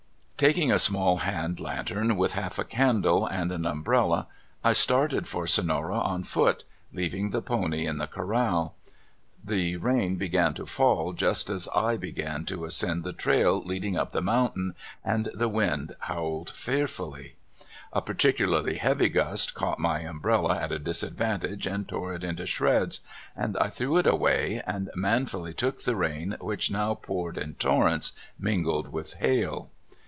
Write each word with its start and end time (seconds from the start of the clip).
Taking 0.41 0.71
a 0.71 0.79
small 0.79 1.17
hand 1.17 1.59
lantern 1.59 2.17
with 2.17 2.33
half 2.33 2.57
a 2.57 2.63
candle, 2.63 3.27
and 3.27 3.51
an 3.51 3.63
umbrella, 3.63 4.25
I 4.63 4.73
started 4.73 5.27
for 5.27 5.45
Sonora 5.45 5.99
on 5.99 6.23
foot, 6.23 6.63
leav 6.91 7.13
ing 7.13 7.29
the 7.29 7.43
pony 7.43 7.85
in 7.85 7.99
the 7.99 8.07
corral. 8.07 8.73
The 9.45 9.75
rain 9.77 10.15
began 10.15 10.55
to 10.55 10.63
LOST 10.63 10.71
ON 10.71 10.73
TABLE 10.73 10.85
MOUNTAIN. 10.87 10.95
2/ 10.95 10.97
fall 11.05 11.13
just 11.13 11.49
as 11.51 11.67
I 11.75 11.95
began 11.95 12.45
to 12.45 12.65
ascend 12.65 13.03
the 13.03 13.13
trail 13.13 13.63
leading 13.63 13.95
up 13.95 14.13
the 14.13 14.21
mountain, 14.23 14.73
and 15.05 15.29
the 15.35 15.47
wind 15.47 15.95
howled 15.99 16.49
fearfully. 16.49 17.35
A 17.93 18.01
particularly 18.01 18.77
heavy 18.77 19.09
gust 19.09 19.53
caught 19.53 19.77
my 19.77 19.99
umbrella 19.99 20.59
at 20.59 20.71
a 20.71 20.79
disadvantage 20.79 21.67
and 21.67 21.87
tore 21.87 22.15
it 22.15 22.23
into 22.23 22.47
shreds, 22.47 23.01
and 23.35 23.55
I 23.59 23.67
threw^ 23.67 23.99
it 23.99 24.07
away 24.07 24.63
and 24.65 24.89
manfully 24.95 25.53
took 25.53 25.83
the 25.83 25.95
rain, 25.95 26.35
which 26.39 26.71
now 26.71 26.95
poured 26.95 27.37
in 27.37 27.53
torrents, 27.53 28.13
mingled 28.39 28.91
with 28.91 29.13
hail. 29.17 29.69